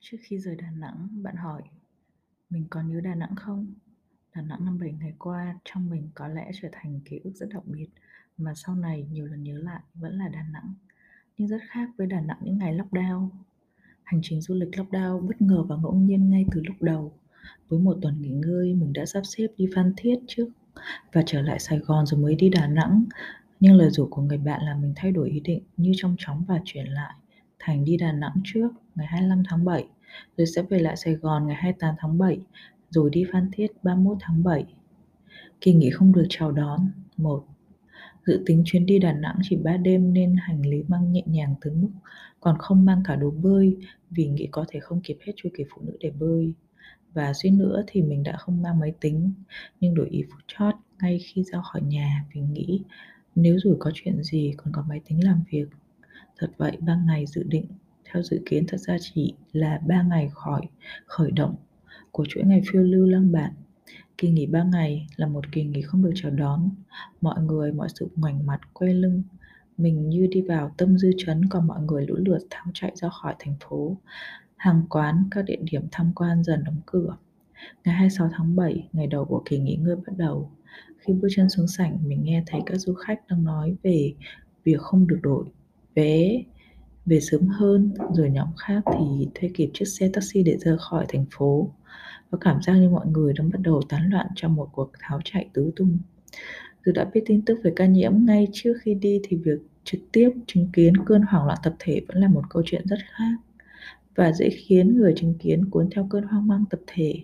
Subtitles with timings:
[0.00, 1.62] Trước khi rời Đà Nẵng, bạn hỏi:
[2.50, 3.74] "Mình còn nhớ Đà Nẵng không?"
[4.34, 7.48] Đà Nẵng năm 7 ngày qua trong mình có lẽ trở thành ký ức rất
[7.48, 7.88] đặc biệt,
[8.36, 10.74] mà sau này nhiều lần nhớ lại vẫn là Đà Nẵng,
[11.36, 13.28] nhưng rất khác với Đà Nẵng những ngày lockdown.
[14.02, 17.12] Hành trình du lịch lockdown bất ngờ và ngẫu nhiên ngay từ lúc đầu.
[17.68, 20.48] Với một tuần nghỉ ngơi, mình đã sắp xếp đi Phan Thiết trước
[21.12, 23.04] và trở lại Sài Gòn rồi mới đi Đà Nẵng.
[23.60, 26.44] Nhưng lời rủ của người bạn làm mình thay đổi ý định như trong chóng
[26.48, 27.14] và chuyển lại
[27.58, 28.68] thành đi Đà Nẵng trước
[28.98, 29.84] ngày 25 tháng 7,
[30.36, 32.38] rồi sẽ về lại Sài Gòn ngày 28 tháng 7,
[32.90, 34.64] rồi đi Phan Thiết 31 tháng 7.
[35.60, 36.90] Kỳ nghỉ không được chào đón.
[37.16, 37.44] 1.
[38.26, 41.54] Dự tính chuyến đi Đà Nẵng chỉ 3 đêm nên hành lý mang nhẹ nhàng
[41.60, 41.88] tới mức
[42.40, 43.76] còn không mang cả đồ bơi
[44.10, 46.52] vì nghĩ có thể không kịp hết chu kỳ phụ nữ để bơi.
[47.12, 49.32] Và suýt nữa thì mình đã không mang máy tính,
[49.80, 52.82] nhưng đổi ý phút chót ngay khi ra khỏi nhà vì nghĩ
[53.34, 55.68] nếu rủi có chuyện gì còn có máy tính làm việc.
[56.38, 57.66] Thật vậy, 3 ngày dự định
[58.12, 60.62] theo dự kiến thật ra chỉ là 3 ngày khỏi
[61.06, 61.54] khởi động
[62.10, 63.50] của chuỗi ngày phiêu lưu Lăng Bạt.
[64.18, 66.70] Kỳ nghỉ 3 ngày là một kỳ nghỉ không được chào đón,
[67.20, 69.22] mọi người, mọi sự ngoảnh mặt, quay lưng.
[69.78, 73.08] Mình như đi vào tâm dư chấn còn mọi người lũ lượt tháo chạy ra
[73.08, 73.96] khỏi thành phố.
[74.56, 77.16] Hàng quán, các địa điểm tham quan dần đóng cửa.
[77.84, 80.50] Ngày 26 tháng 7, ngày đầu của kỳ nghỉ ngơi bắt đầu.
[80.98, 84.14] Khi bước chân xuống sảnh, mình nghe thấy các du khách đang nói về
[84.64, 85.44] việc không được đổi
[85.94, 86.42] vé
[87.08, 91.06] về sớm hơn, rồi nhóm khác thì thuê kịp chiếc xe taxi để rời khỏi
[91.08, 91.70] thành phố.
[92.30, 95.20] Có cảm giác như mọi người đang bắt đầu tán loạn trong một cuộc tháo
[95.24, 95.98] chạy tứ tung.
[96.86, 100.00] Dù đã biết tin tức về ca nhiễm ngay trước khi đi thì việc trực
[100.12, 103.36] tiếp chứng kiến cơn hoảng loạn tập thể vẫn là một câu chuyện rất khác
[104.14, 107.14] và dễ khiến người chứng kiến cuốn theo cơn hoang mang tập thể.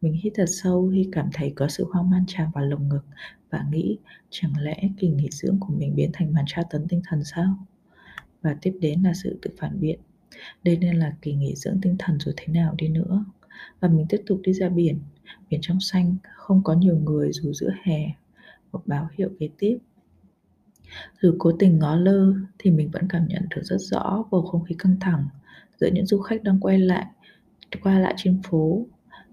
[0.00, 3.04] Mình hít thật sâu khi cảm thấy có sự hoang mang tràn vào lồng ngực
[3.50, 3.98] và nghĩ
[4.30, 7.58] chẳng lẽ kỳ nghỉ dưỡng của mình biến thành màn tra tấn tinh thần sao?
[8.42, 10.00] Và tiếp đến là sự tự phản biện.
[10.62, 13.24] Đây nên là kỳ nghỉ dưỡng tinh thần rồi thế nào đi nữa.
[13.80, 14.98] Và mình tiếp tục đi ra biển,
[15.50, 18.12] biển trong xanh, không có nhiều người dù giữa hè,
[18.72, 19.78] một báo hiệu kế tiếp.
[21.22, 24.64] Dù cố tình ngó lơ thì mình vẫn cảm nhận được rất rõ bầu không
[24.64, 25.28] khí căng thẳng
[25.80, 27.06] giữa những du khách đang quay lại
[27.82, 28.86] qua lại trên phố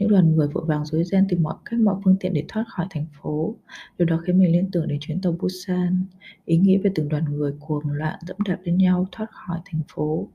[0.00, 2.64] những đoàn người vội vàng rối ren tìm mọi cách, mọi phương tiện để thoát
[2.68, 3.56] khỏi thành phố.
[3.98, 6.04] Điều đó khiến mình liên tưởng đến chuyến tàu Busan.
[6.44, 9.80] Ý nghĩ về từng đoàn người cuồng loạn, dẫm đạp lên nhau, thoát khỏi thành
[9.88, 10.28] phố.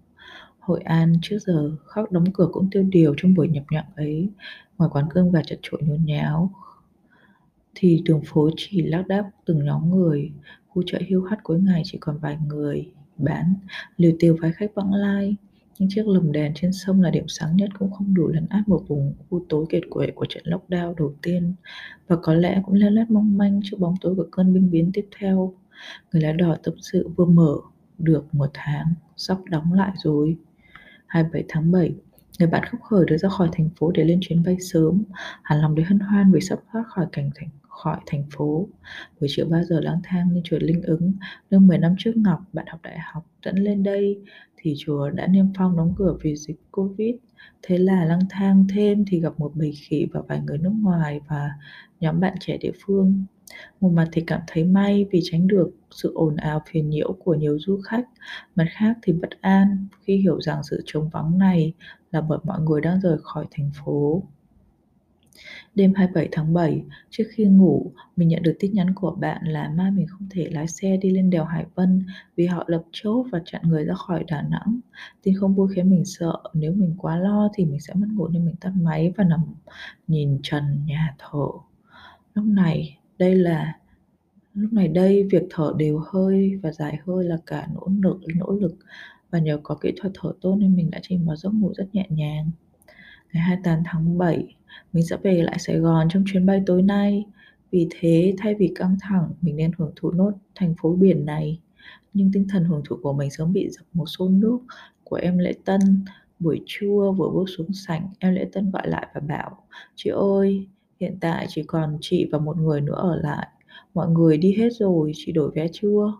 [0.59, 4.29] Hội An trước giờ, khóc đóng cửa cũng tiêu điều trong buổi nhập nhằng ấy.
[4.77, 6.51] Ngoài quán cơm gà chật chội nhốn nháo,
[7.75, 10.31] thì đường phố chỉ lác đác từng nhóm người.
[10.67, 13.53] Khu chợ hiu hắt cuối ngày chỉ còn vài người, bán,
[13.97, 15.35] liều tiêu vài khách vãng lai
[15.79, 18.67] những chiếc lồng đèn trên sông là điểm sáng nhất cũng không đủ lấn át
[18.67, 21.53] một vùng u tối kiệt quệ của trận lockdown đầu tiên
[22.07, 24.91] và có lẽ cũng leo lét mong manh trước bóng tối của cơn binh biến
[24.93, 25.53] tiếp theo.
[26.11, 27.55] Người lái đò tâm sự vừa mở
[27.97, 30.37] được một tháng, sắp đóng lại rồi.
[31.07, 31.95] 27 tháng 7,
[32.39, 35.03] người bạn khóc khởi được ra khỏi thành phố để lên chuyến bay sớm.
[35.43, 38.67] Hẳn lòng để hân hoan vì sắp thoát khỏi cảnh thành khỏi thành phố.
[39.19, 41.13] Buổi chiều 3 giờ lang thang lên chùa Linh ứng,
[41.51, 44.21] nơi 10 năm trước Ngọc, bạn học đại học, dẫn lên đây
[44.65, 47.15] thì chùa đã niêm phong đóng cửa vì dịch Covid.
[47.61, 51.21] Thế là lang thang thêm thì gặp một bầy khỉ và vài người nước ngoài
[51.27, 51.51] và
[51.99, 53.25] nhóm bạn trẻ địa phương.
[53.81, 57.33] Một mặt thì cảm thấy may vì tránh được sự ồn ào phiền nhiễu của
[57.35, 58.05] nhiều du khách,
[58.55, 61.73] mặt khác thì bất an khi hiểu rằng sự trống vắng này
[62.11, 64.23] là bởi mọi người đang rời khỏi thành phố.
[65.75, 69.69] Đêm 27 tháng 7, trước khi ngủ, mình nhận được tin nhắn của bạn là
[69.77, 72.05] mai mình không thể lái xe đi lên đèo Hải Vân
[72.35, 74.79] vì họ lập chốt và chặn người ra khỏi Đà Nẵng.
[75.23, 78.27] Tin không vui khiến mình sợ, nếu mình quá lo thì mình sẽ mất ngủ
[78.27, 79.39] nên mình tắt máy và nằm
[80.07, 81.47] nhìn trần nhà thở.
[82.33, 83.73] Lúc này, đây là
[84.53, 88.51] lúc này đây việc thở đều hơi và dài hơi là cả nỗ lực nỗ
[88.51, 88.75] lực
[89.31, 91.85] và nhờ có kỹ thuật thở tốt nên mình đã chìm vào giấc ngủ rất
[91.95, 92.51] nhẹ nhàng.
[93.33, 94.55] Ngày 28 tháng 7,
[94.93, 97.25] mình sẽ về lại Sài Gòn trong chuyến bay tối nay.
[97.71, 101.59] Vì thế, thay vì căng thẳng, mình nên hưởng thụ nốt thành phố biển này.
[102.13, 104.59] Nhưng tinh thần hưởng thụ của mình sớm bị dập một xô nước
[105.03, 106.05] của em Lễ Tân.
[106.39, 109.63] Buổi trưa vừa bước xuống sảnh, em Lễ Tân gọi lại và bảo
[109.95, 110.67] Chị ơi,
[110.99, 113.47] hiện tại chỉ còn chị và một người nữa ở lại.
[113.93, 116.13] Mọi người đi hết rồi, chị đổi vé chưa?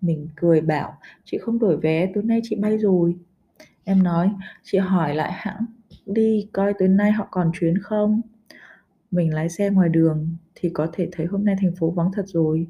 [0.00, 3.16] Mình cười bảo, chị không đổi vé, tối nay chị bay rồi.
[3.84, 4.30] Em nói,
[4.62, 5.66] chị hỏi lại hãng
[6.06, 8.20] đi coi tối nay họ còn chuyến không.
[9.10, 12.24] Mình lái xe ngoài đường thì có thể thấy hôm nay thành phố vắng thật
[12.26, 12.66] rồi.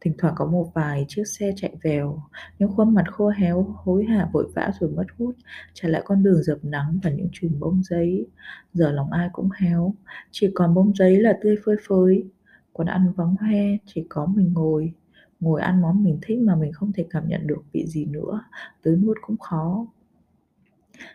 [0.00, 2.22] Thỉnh thoảng có một vài chiếc xe chạy vèo,
[2.58, 5.36] những khuôn mặt khô héo, hối hả vội vã rồi mất hút,
[5.74, 8.26] trả lại con đường dập nắng và những chùm bông giấy.
[8.72, 9.94] Giờ lòng ai cũng héo,
[10.30, 12.24] chỉ còn bông giấy là tươi phơi phới.
[12.72, 14.92] Quán ăn vắng hoe, chỉ có mình ngồi.
[15.40, 18.40] Ngồi ăn món mình thích mà mình không thể cảm nhận được vị gì nữa,
[18.82, 19.86] tới nuốt cũng khó.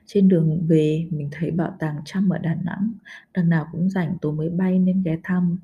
[0.06, 2.92] Trên đường về, mình thấy bảo tàng Trăm ở Đà Nẵng,
[3.34, 5.58] đằng nào cũng rảnh tối mới bay nên ghé thăm.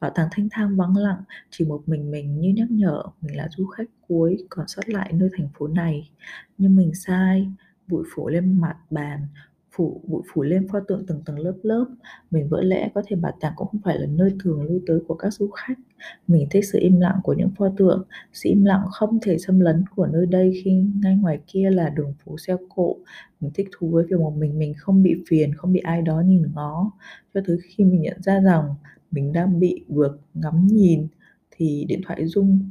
[0.00, 3.48] Bảo tàng thanh thang vắng lặng, chỉ một mình mình như nhắc nhở mình là
[3.56, 6.10] du khách cuối còn sót lại nơi thành phố này.
[6.58, 7.48] Nhưng mình sai,
[7.86, 9.26] bụi phủ lên mặt bàn,
[9.72, 11.86] phủ bụi phủ lên pho tượng tầng tầng lớp lớp.
[12.30, 15.00] Mình vỡ lẽ có thể bảo tàng cũng không phải là nơi thường lui tới
[15.08, 15.78] của các du khách.
[16.26, 19.60] Mình thích sự im lặng của những pho tượng, sự im lặng không thể xâm
[19.60, 22.96] lấn của nơi đây khi ngay ngoài kia là đường phố xe cộ.
[23.40, 26.20] Mình thích thú với việc một mình mình không bị phiền, không bị ai đó
[26.20, 26.92] nhìn ngó,
[27.34, 28.74] cho tới khi mình nhận ra rằng
[29.10, 31.06] mình đang bị vượt ngắm nhìn
[31.50, 32.70] thì điện thoại rung.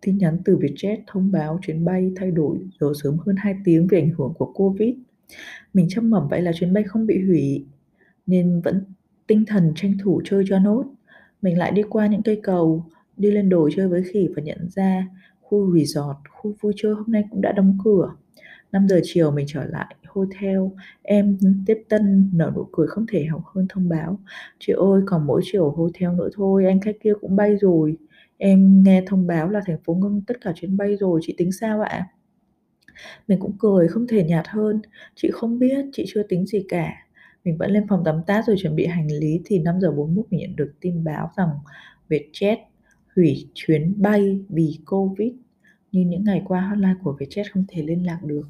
[0.00, 3.86] Tin nhắn từ Vietjet thông báo chuyến bay thay đổi giờ sớm hơn 2 tiếng
[3.86, 4.94] vì ảnh hưởng của Covid.
[5.74, 7.66] Mình trông mẩm vậy là chuyến bay không bị hủy,
[8.26, 8.84] nên vẫn
[9.26, 10.84] tinh thần tranh thủ chơi cho nốt.
[11.42, 12.84] Mình lại đi qua những cây cầu,
[13.16, 15.08] đi lên đồi chơi với khỉ và nhận ra
[15.40, 18.14] khu resort, khu vui chơi hôm nay cũng đã đóng cửa.
[18.72, 20.58] 5 giờ chiều mình trở lại hotel,
[21.02, 24.18] em tiếp tân nở nụ cười không thể học hơn thông báo.
[24.58, 27.96] Chị ơi, còn mỗi chiều hotel nữa thôi, anh khách kia cũng bay rồi.
[28.38, 31.52] Em nghe thông báo là thành phố ngưng tất cả chuyến bay rồi, chị tính
[31.52, 32.06] sao ạ?
[33.28, 34.82] Mình cũng cười không thể nhạt hơn,
[35.14, 36.92] chị không biết, chị chưa tính gì cả.
[37.44, 40.26] Mình vẫn lên phòng tắm tát rồi chuẩn bị hành lý thì 5 giờ 41
[40.30, 41.48] mình nhận được tin báo rằng
[42.08, 42.56] Vietjet
[43.16, 45.32] hủy chuyến bay vì Covid.
[45.92, 48.48] Nhưng những ngày qua hotline của Vietjet không thể liên lạc được.